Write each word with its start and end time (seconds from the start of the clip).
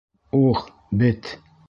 Ух, 0.39 0.63
бет! 1.03 1.31